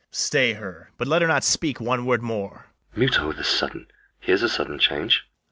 [0.09, 2.65] Stay her, but let her not speak one word more.
[2.95, 2.97] LODOWICK.
[2.97, 3.85] Mute o' the sudden!
[4.19, 5.27] here's a sudden change.